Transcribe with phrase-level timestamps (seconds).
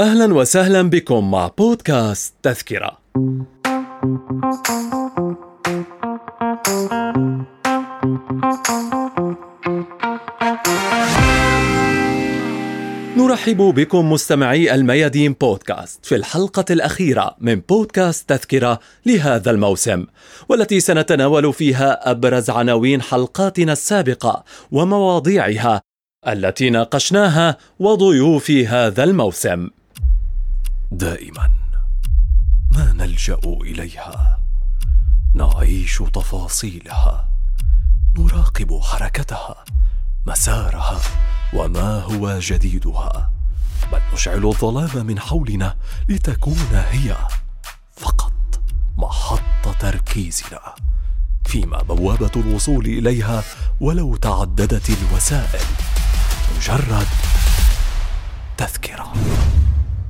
[0.00, 2.98] أهلا وسهلا بكم مع بودكاست تذكرة.
[13.32, 20.06] نرحب بكم مستمعي الميادين بودكاست في الحلقة الأخيرة من بودكاست تذكرة لهذا الموسم
[20.48, 25.80] والتي سنتناول فيها أبرز عناوين حلقاتنا السابقة ومواضيعها
[26.28, 29.68] التي ناقشناها وضيوف هذا الموسم.
[30.90, 31.50] دائما
[32.70, 34.40] ما نلجأ إليها.
[35.34, 37.28] نعيش تفاصيلها.
[38.18, 39.64] نراقب حركتها
[40.26, 41.00] مسارها.
[41.52, 43.30] وما هو جديدها؟
[43.92, 45.76] بل نشعل الظلام من حولنا
[46.08, 47.16] لتكون هي
[47.96, 48.32] فقط
[48.96, 50.74] محط تركيزنا.
[51.44, 53.42] فيما بوابة الوصول إليها
[53.80, 55.66] ولو تعددت الوسائل.
[56.56, 57.06] مجرد
[58.56, 59.12] تذكرة.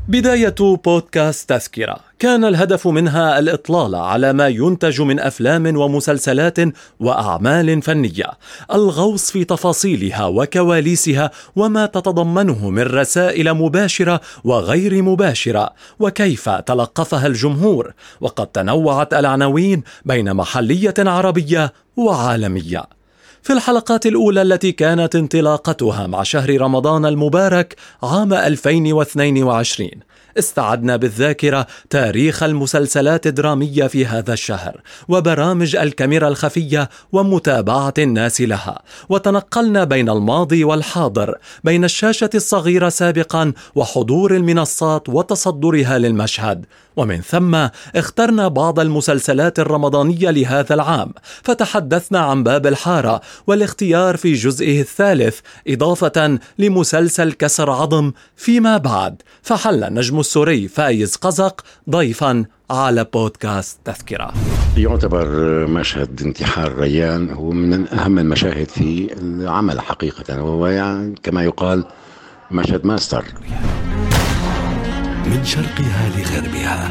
[0.08, 2.00] بداية بودكاست تذكرة.
[2.22, 6.58] كان الهدف منها الإطلال على ما ينتج من أفلام ومسلسلات
[7.00, 8.30] وأعمال فنية.
[8.72, 15.70] الغوص في تفاصيلها وكواليسها وما تتضمنه من رسائل مباشرة وغير مباشرة.
[15.98, 22.82] وكيف تلقفها الجمهور؟ وقد تنوعت العناوين بين محلية عربية وعالمية.
[23.42, 29.90] في الحلقات الأولى التي كانت انطلاقتها مع شهر رمضان المبارك عام 2022
[30.38, 38.82] استعدنا بالذاكرة تاريخ المسلسلات الدرامية في هذا الشهر وبرامج الكاميرا الخفية ومتابعة الناس لها.
[39.08, 46.66] وتنقلنا بين الماضي والحاضر بين الشاشة الصغيرة سابقا وحضور المنصات وتصدرها للمشهد.
[46.96, 51.12] ومن ثم اخترنا بعض المسلسلات الرمضانية لهذا العام
[51.42, 59.22] فتحدثنا عن باب الحارة والاختيار في جزئه الثالث إضافة لمسلسل كسر عظم فيما بعد.
[59.42, 61.60] فحل نجم السوري فايز قزق
[61.90, 64.32] ضيفا على بودكاست تذكرة.
[64.76, 65.26] يعتبر
[65.66, 71.84] مشهد انتحار ريان هو من أهم المشاهد في العمل حقيقة وهو يعني كما يقال
[72.50, 73.24] مشهد ماستر.
[75.26, 76.88] من شرقها لغربها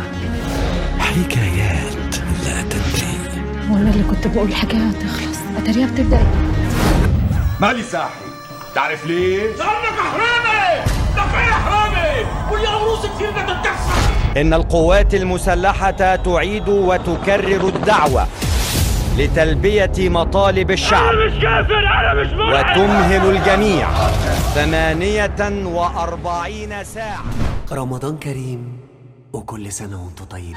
[1.00, 2.16] حكايات
[2.46, 3.42] لا تنتهي.
[3.70, 6.24] وأنا اللي كنت بقول حكاية تخلص اتاريها بتبدأ.
[7.60, 8.10] مالي ساحي
[8.76, 10.82] تعرف ليه؟ لأنك حرامي!
[11.16, 12.26] لك يا حرامي!
[12.52, 13.92] واللي عروسك كثير بدها تحصل
[14.38, 18.28] إن القوات المسلحة تعيد وتكرر الدعوة
[19.18, 21.14] لتلبية مطالب الشعب.
[21.14, 22.78] أنا مش كافر أنا مش مرعب.
[22.78, 23.88] وتمهل الجميع
[24.56, 27.24] ثمانية وأربعين ساعة.
[27.72, 28.80] رمضان كريم
[29.34, 30.56] وكل سنة وأنتم طيبين.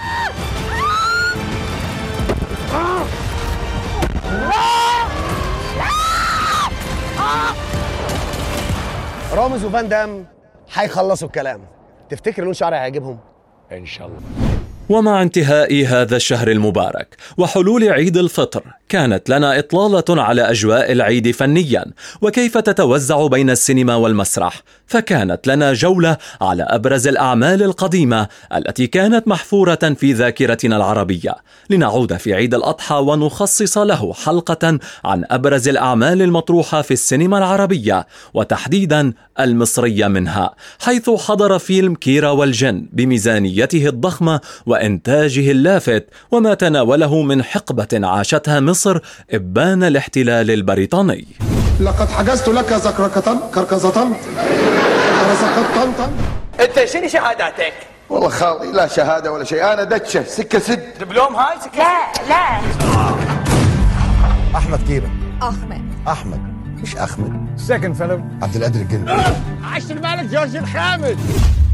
[9.33, 10.27] رامز وفان دام
[10.75, 11.61] هيخلصوا الكلام.
[12.09, 13.19] تفتكر لون شعري هيعجبهم؟
[13.73, 14.21] إن شاء الله.
[14.89, 21.85] ومع انتهاء هذا الشهر المبارك وحلول عيد الفطر كانت لنا إطلالة على أجواء العيد فنيا
[22.23, 29.95] وكيف تتوزع بين السينما والمسرح؟ فكانت لنا جولة على أبرز الأعمال القديمة التي كانت محفورة
[29.97, 31.35] في ذاكرتنا العربية.
[31.71, 39.13] لنعود في عيد الأضحى ونخصص له حلقة عن أبرز الأعمال المطروحة في السينما العربية وتحديدا
[39.41, 44.41] المصرية منها حيث حضر فيلم كيرا والجن بميزانيته الضخمة
[44.75, 48.99] وإنتاجه اللافت وما تناوله من حقبة عاشتها مصر
[49.31, 51.27] إبان الاحتلال البريطاني.
[51.81, 54.17] لقد حجزت لك زكركة كركزة.
[56.61, 57.75] أنت شنو شهاداتك؟
[58.11, 59.73] والله خالي لا شهادة ولا شيء.
[59.73, 60.83] أنا دتشة سكة سد.
[61.01, 62.61] دبلوم هاي سكة لا لا.
[64.57, 65.11] أحمد كيرة
[65.43, 65.83] أحمد.
[66.09, 66.41] أحمد.
[66.83, 69.13] مش أحمد؟ سكند فيلم عبد القادر الجندي
[69.65, 71.17] عشر بالك جورج الخامس.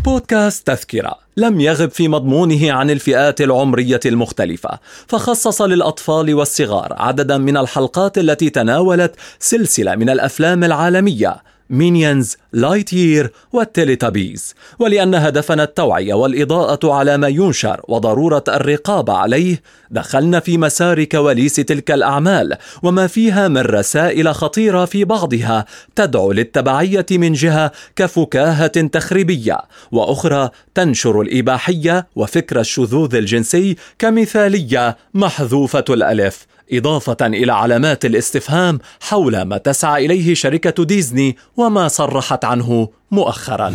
[0.04, 1.18] بودكاست تذكرة.
[1.36, 4.78] لم يغب في مضمونه عن الفئات العمرية المختلفة.
[5.06, 11.42] فخصص للأطفال والصغار عددا من الحلقات التي تناولت سلسلة من الأفلام العالمية.
[11.70, 20.40] Minions Lightyear وال Teletubbies ولأن هدفنا التوعية والإضاءة على ما ينشر وضرورة الرقابة عليه دخلنا
[20.40, 25.64] في مسار كواليس تلك الأعمال وما فيها من رسائل خطيرة في بعضها
[25.96, 29.58] تدعو للتبعية من جهة كفكاهة تخريبية.
[29.92, 36.46] وأخرى تنشر الإباحية وفكر الشذوذ الجنسي كمثالية محذوفة الألف.
[36.72, 43.74] إضافة إلى علامات الاستفهام حول ما تسعى إليه شركة ديزني وما صرحت عنه مؤخرا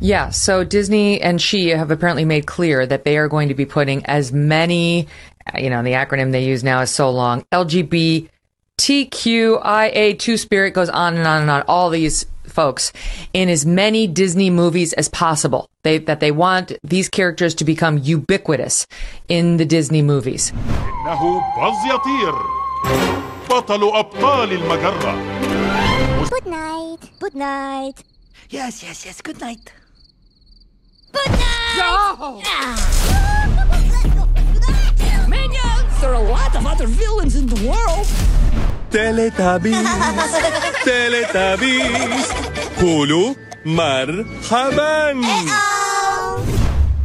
[0.00, 3.64] Yeah, so Disney and she have apparently made clear that they are going to be
[3.64, 5.06] putting as many
[5.56, 7.44] you know, the acronym they use now is so long.
[7.52, 8.28] LGBTQIA
[10.18, 11.62] Two Spirit goes on and on and on.
[11.68, 12.92] All these folks
[13.32, 15.68] in as many Disney movies as possible.
[15.82, 18.86] They, that they want these characters to become ubiquitous
[19.28, 20.52] in the Disney movies.
[26.30, 27.10] Good night.
[27.20, 28.02] Good night.
[28.48, 29.20] Yes, yes, yes.
[29.20, 29.72] Good night.
[31.12, 31.76] Good night.
[31.78, 32.40] No.
[35.28, 36.00] Minions.
[36.00, 38.06] There are a lot of other villains in the world.
[38.90, 39.84] Teletubbies.
[40.84, 42.43] Teletubbies.
[42.84, 43.34] قولوا
[43.66, 45.20] مرحبا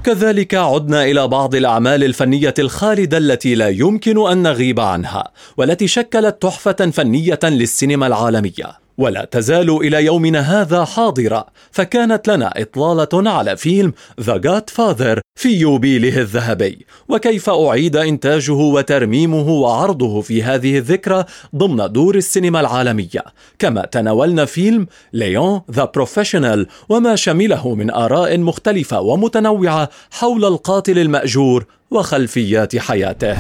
[0.03, 6.41] كذلك عدنا إلى بعض الأعمال الفنية الخالدة التي لا يمكن أن نغيب عنها والتي شكلت
[6.41, 8.79] تحفة فنية للسينما العالمية.
[8.99, 15.49] ولا تزال إلى يومنا هذا حاضرة فكانت لنا إطلالة على فيلم ذا جاد فاذر في
[15.49, 16.85] يوبيله الذهبي.
[17.09, 21.25] وكيف أعيد إنتاجه وترميمه وعرضه في هذه الذكرى
[21.55, 23.23] ضمن دور السينما العالمية؟
[23.59, 31.65] كما تناولنا فيلم Léon The Professional وما شمله من آراء مختلفة ومتنوعة حول القاتل المأجور
[31.91, 33.37] وخلفيات حياته.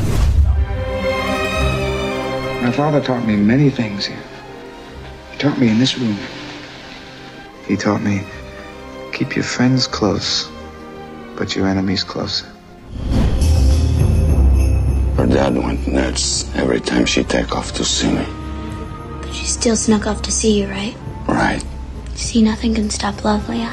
[2.65, 4.28] My father taught me many things here.
[5.38, 6.18] He taught me in this room.
[7.66, 8.22] He taught me
[9.12, 10.48] keep your friends close,
[11.36, 12.46] but your enemies closer.
[15.16, 18.26] Her dad went nuts every time she take off to see me.
[19.22, 20.96] But she still snuck off to see you, right?
[21.28, 21.64] Right.
[22.14, 23.72] See, nothing can stop love, Leon.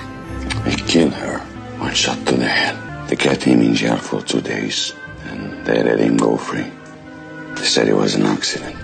[0.65, 1.39] I killed her.
[1.79, 2.75] One shot to the head.
[3.09, 4.93] They kept him in jail for two days,
[5.25, 6.69] and they let him go free.
[7.55, 8.75] They said it was an accident.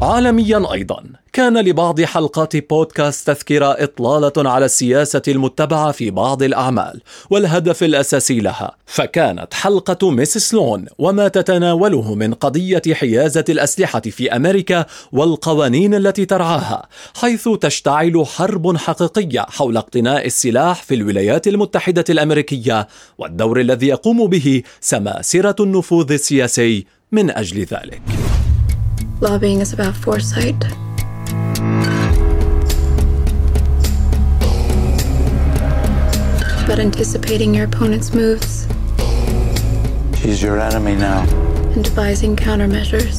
[0.00, 1.04] عالميا ايضا
[1.35, 8.75] كان لبعض حلقات بودكاست تذكرة إطلالة على السياسة المتبعة في بعض الأعمال والهدف الأساسي لها
[8.85, 16.87] فكانت حلقة ميسيس لون وما تتناوله من قضية حيازة الأسلحة في أمريكا والقوانين التي ترعاها
[17.15, 24.63] حيث تشتعل حرب حقيقية حول اقتناء السلاح في الولايات المتحدة الأمريكية والدور الذي يقوم به
[24.81, 28.01] سماسرة النفوذ السياسي من أجل ذلك
[29.21, 30.84] Lobbying is about foresight.
[36.65, 38.51] About anticipating your opponent's moves
[40.19, 41.21] She's your enemy now.
[41.75, 43.17] and devising countermeasures.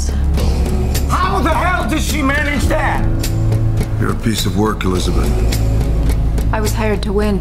[1.19, 3.01] How the hell did she manage that?
[4.01, 5.31] You're a piece of work, Elizabeth.
[6.53, 7.41] I was hired to win.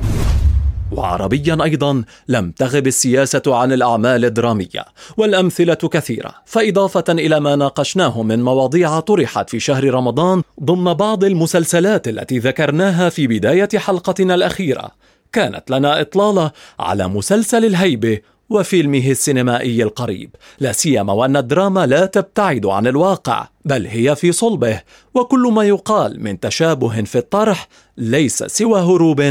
[0.92, 4.86] وعربيا أيضا لم تغب السياسة عن الاعمال الدراميه
[5.18, 12.08] والامثله كثيره فاضافه إلى ما ناقشناه من مواضيع طرحت في شهر رمضان ضمن بعض المسلسلات
[12.08, 14.92] التي ذكرناها في بدايه حلقتنا الاخيره
[15.36, 20.36] كانت لنا إطلالة على مسلسل الهيبة وفيلمه السينمائي القريب.
[20.60, 24.82] لا سيما وأن الدراما لا تبتعد عن الواقع بل هي في صلبه
[25.14, 27.68] وكل ما يقال من تشابه في الطرح
[27.98, 29.22] ليس سوى هروب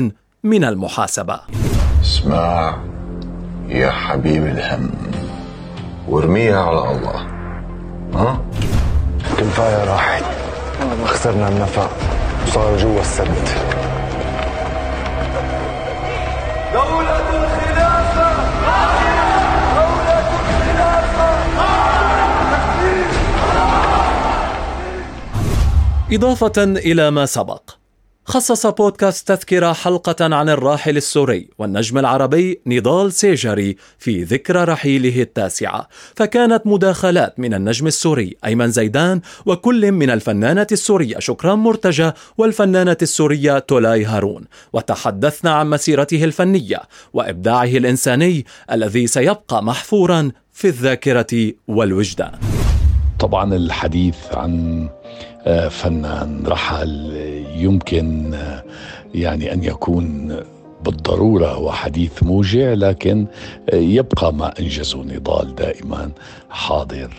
[0.44, 1.40] من المحاسبة.
[2.02, 2.78] اسمع
[3.68, 4.90] يا حبيب الهم
[6.08, 7.26] وارميها على الله.
[8.14, 8.44] ها؟
[9.30, 10.24] الكفاية راحت.
[11.04, 11.90] خسرنا النفق
[12.46, 13.83] وصار جوا السد
[16.75, 18.29] دولة الخلافة.
[26.12, 27.63] إضافة إلى ما سبق.
[28.26, 35.88] خصص بودكاست تذكرة حلقة عن الراحل السوري والنجم العربي نضال سيجري في ذكرى رحيله التاسعة.
[36.16, 43.59] فكانت مداخلات من النجم السوري أيمن زيدان وكل من الفنانة السورية شكران مرتجى والفنانة السورية
[43.59, 44.45] تولاي هارون.
[44.73, 46.81] وتحدثنا عن مسيرته الفنية
[47.12, 52.33] وإبداعه الإنساني الذي سيبقى محفورا في الذاكرة والوجدان.
[53.19, 54.88] طبعا الحديث عن
[55.47, 57.11] آه، فنان رحل
[57.54, 58.34] يمكن
[59.14, 60.37] يعني أن يكون
[60.84, 63.26] بالضرورة هو حديث موجع لكن
[63.73, 66.11] يبقى ما انجزه نضال دائما
[66.50, 67.11] حاضر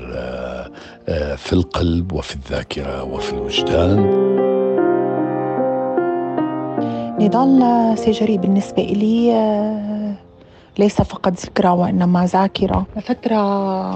[1.38, 4.26] في القلب وفي الذاكرة وفي الوجدان.
[7.20, 10.14] نضال سيجري بالنسبة إلي آه،
[10.80, 12.86] ليس فقط ذكرى وإنما ذاكرة.
[13.02, 13.42] فترة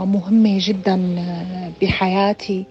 [0.06, 1.16] مهمة جدا
[1.82, 2.66] بحياتي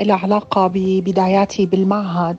[0.00, 2.36] لها علاقة ببداياتي بالمعهد.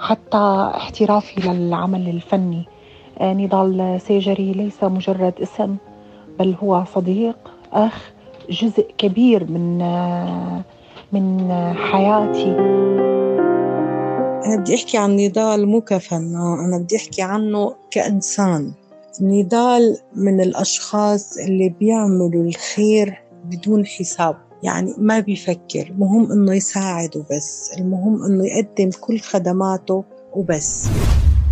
[0.00, 2.64] حتى احترافي للعمل الفني.
[3.18, 5.76] آه، نضال سيجري ليس مجرد اسم
[6.38, 7.36] بل هو صديق
[7.72, 8.12] أخ
[8.50, 10.60] جزء كبير من آه،
[11.12, 12.56] من حياتي.
[14.46, 18.72] أنا بدي أحكي عن نضال مو كفنان أنا بدي أحكي عنه كإنسان.
[19.20, 24.36] نضال من الأشخاص اللي بيعملوا الخير بدون حساب.
[24.64, 30.88] يعني ما بيفكر مهم إنه يساعد وبس المهم إنه يقدم كل خدماته وبس.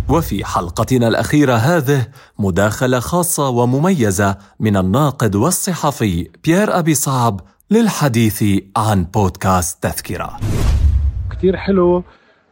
[0.09, 2.07] وفي حلقتنا الأخيرة هذه
[2.39, 7.41] مداخلة خاصة ومميزة من الناقد والصحفي بيير أبي صعب
[7.71, 8.43] للحديث
[8.77, 10.39] عن بودكاست تذكرة.
[11.31, 12.03] كتير حلو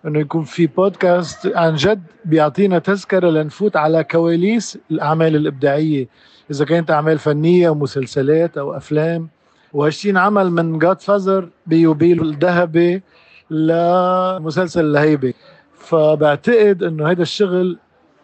[0.05, 6.07] إنه يكون في بودكاست عن جد بيعطينا تذكرة لنفوت على كواليس الأعمال الإبداعية.
[6.51, 9.29] إذا كانت أعمال فنية أو مسلسلات أو أفلام
[9.73, 13.01] وهالشي انعمل من جاد فازر بيوبيل الذهبي
[13.49, 15.33] لمسلسل الهيبة.
[15.77, 17.77] فبعتقد إنه هذا الشغل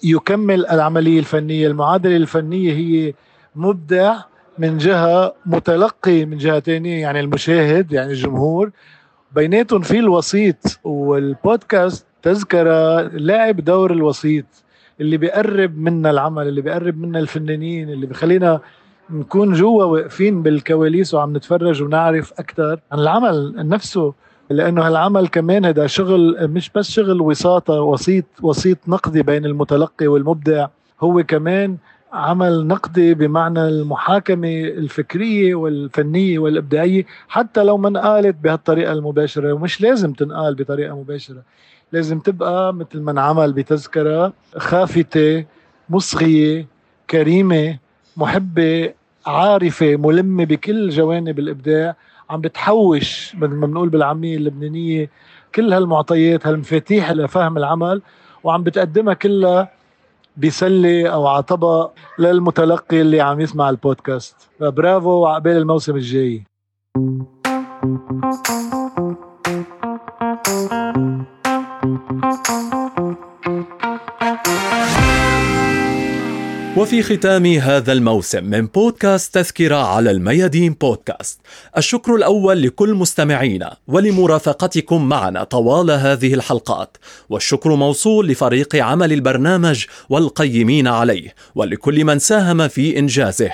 [0.04, 1.68] يكمل العملية الفنية.
[1.68, 3.14] المعادلة الفنية هي
[3.56, 4.16] مبدع
[4.58, 8.72] من جهة متلقي من جهة ثانية يعني المشاهد يعني الجمهور.
[9.36, 14.46] بيناتهم في الوسيط والبودكاست تذكرة لاعب دور الوسيط
[15.02, 18.62] اللي بيقرب منا العمل اللي بيقرب منا الفنانين اللي بخلينا
[19.10, 24.14] نكون جوا واقفين بالكواليس وعم نتفرج ونعرف أكثر عن العمل نفسه
[24.50, 30.68] لأنه هالعمل كمان هذا شغل مش بس شغل وساطة وسيط وسيط نقدي بين المتلقي والمبدع
[31.02, 31.78] هو كمان
[32.14, 40.14] عمل نقدي بمعنى المحاكمة الفكرية والفنية والإبداعية حتى لو ما انقالت بهالطريقة المباشرة ومش لازم
[40.14, 41.42] تنقال بطريقة مباشرة
[41.92, 45.46] لازم تبقى مثل ما انعمل بتذكرة خافتة
[45.90, 46.68] مصغية
[47.10, 47.78] كريمة.
[48.18, 48.94] محبة
[49.26, 51.96] عارفة ملمة بكل جوانب الإبداع
[52.30, 55.10] عم بتحوش مثل ما بنقول بالعامية اللبنانية
[55.56, 58.02] كل هالمعطيات هالمفاتيح لفهم العمل
[58.44, 59.72] وعم بتقدمها كلها
[60.38, 64.36] بسلة أو على طبق للمتلقي اللي عم يسمع البودكاست.
[64.60, 66.44] برافو وعقبال الموسم الجاي.
[76.78, 81.40] وفي ختام هذا الموسم من بودكاست تذكرة على الميادين بودكاست.
[81.78, 86.98] الشكر الأول لكل مستمعينا ولمرافقتكم معنا طوال هذه الحلقات.
[87.30, 93.52] والشكر موصول لفريق عمل البرنامج والقيمين عليه ولكل من ساهم في إنجازه.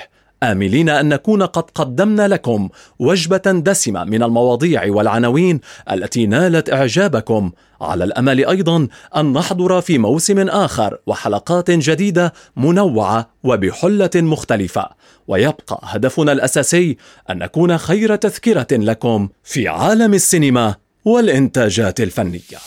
[0.52, 5.60] آملين أن نكون قد قدمنا لكم وجبة دسمة من المواضيع والعناوين
[5.90, 7.50] التي نالت إعجابكم.
[7.80, 14.88] على الأمل أيضا أن نحضر في موسم آخر وحلقات جديدة منوعة وبحلة مختلفة.
[15.28, 16.96] ويبقى هدفنا الأساسي
[17.30, 20.74] أن نكون خير تذكرة لكم في عالم السينما
[21.04, 22.58] والإنتاجات الفنية.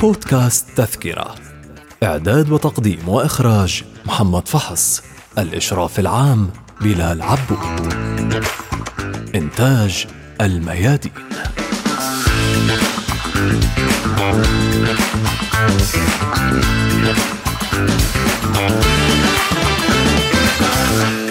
[0.00, 1.43] بودكاست تذكرة.
[2.04, 5.02] إعداد وتقديم وإخراج محمد فحص
[5.38, 7.56] الإشراف العام بلال عبو
[9.34, 10.06] إنتاج
[10.40, 11.12] الميادين
[18.56, 18.84] Thank
[21.18, 21.23] you.